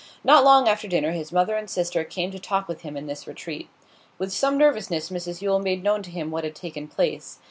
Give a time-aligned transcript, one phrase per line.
[0.23, 3.27] Not long after dinner his mother and sister came to talk with him in this
[3.27, 3.69] retreat.
[4.17, 7.37] With some nervousness Mrs Yule made known to him what had taken place.